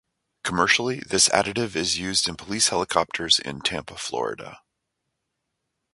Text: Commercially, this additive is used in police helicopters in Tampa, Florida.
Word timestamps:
Commercially, 0.43 1.01
this 1.01 1.27
additive 1.29 1.75
is 1.75 1.99
used 1.99 2.27
in 2.27 2.35
police 2.35 2.69
helicopters 2.69 3.37
in 3.37 3.61
Tampa, 3.61 3.99
Florida. 3.99 4.59